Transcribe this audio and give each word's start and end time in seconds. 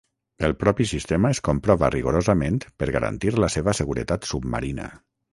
El 0.45 0.53
propi 0.61 0.85
sistema 0.91 1.29
es 1.35 1.41
comprova 1.47 1.89
rigorosament 1.95 2.57
per 2.83 2.87
garantir 2.95 3.33
la 3.43 3.49
seva 3.57 3.75
seguretat 3.81 4.27
submarina. 4.31 4.89